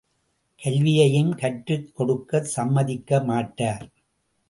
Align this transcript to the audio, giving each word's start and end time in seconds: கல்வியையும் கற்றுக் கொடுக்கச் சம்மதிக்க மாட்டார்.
கல்வியையும் 0.61 1.35
கற்றுக் 1.35 1.91
கொடுக்கச் 1.95 2.51
சம்மதிக்க 2.55 3.23
மாட்டார். 3.23 3.85